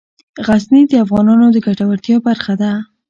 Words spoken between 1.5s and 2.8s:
د ګټورتیا برخه ده.